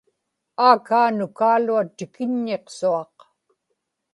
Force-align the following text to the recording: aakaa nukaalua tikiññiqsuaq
aakaa 0.67 1.09
nukaalua 1.17 1.81
tikiññiqsuaq 1.97 3.15